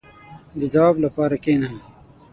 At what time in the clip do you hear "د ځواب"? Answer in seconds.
0.59-0.95